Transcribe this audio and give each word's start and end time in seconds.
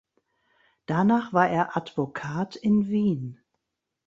Danach 0.87 1.31
war 1.31 1.47
er 1.51 1.77
Advokat 1.77 2.55
in 2.55 2.87
Wien. 2.87 3.39